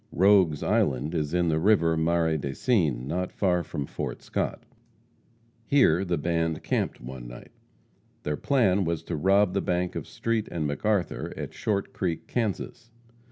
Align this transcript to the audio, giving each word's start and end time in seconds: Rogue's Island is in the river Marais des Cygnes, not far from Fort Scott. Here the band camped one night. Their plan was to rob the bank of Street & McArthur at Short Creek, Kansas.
Rogue's 0.11 0.63
Island 0.63 1.13
is 1.13 1.31
in 1.31 1.49
the 1.49 1.59
river 1.59 1.95
Marais 1.95 2.37
des 2.37 2.55
Cygnes, 2.55 3.07
not 3.07 3.31
far 3.31 3.61
from 3.63 3.85
Fort 3.85 4.23
Scott. 4.23 4.63
Here 5.67 6.03
the 6.03 6.17
band 6.17 6.63
camped 6.63 6.99
one 6.99 7.27
night. 7.27 7.51
Their 8.23 8.35
plan 8.37 8.83
was 8.83 9.03
to 9.03 9.15
rob 9.15 9.53
the 9.53 9.61
bank 9.61 9.95
of 9.95 10.07
Street 10.07 10.45
& 10.45 10.49
McArthur 10.49 11.37
at 11.37 11.53
Short 11.53 11.93
Creek, 11.93 12.25
Kansas. 12.25 12.89